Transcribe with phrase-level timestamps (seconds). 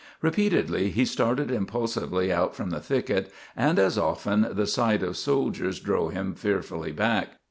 [0.23, 5.79] Repeatedly he started impulsively out from the thicket, and as often the sight of soldiers
[5.79, 7.33] drove him fearfully back.